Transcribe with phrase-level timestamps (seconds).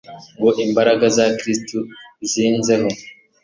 [0.37, 1.77] ngo imbaraga za Kristo
[2.31, 2.89] zinzeho